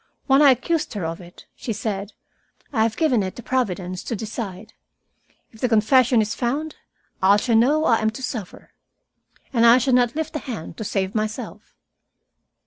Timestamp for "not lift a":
9.93-10.39